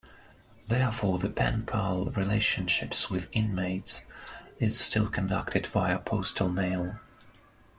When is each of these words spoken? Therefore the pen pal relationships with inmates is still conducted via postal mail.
Therefore 0.67 1.19
the 1.19 1.29
pen 1.29 1.63
pal 1.67 2.05
relationships 2.05 3.11
with 3.11 3.29
inmates 3.33 4.03
is 4.57 4.79
still 4.79 5.05
conducted 5.07 5.67
via 5.67 5.99
postal 5.99 6.49
mail. 6.49 6.95